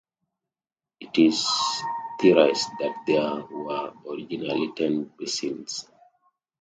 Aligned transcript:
It 0.99 1.15
is 1.19 1.45
theorized 2.19 2.69
that 2.79 3.03
there 3.05 3.39
were 3.45 3.93
originally 4.11 4.73
ten 4.75 5.11
basins. 5.19 5.87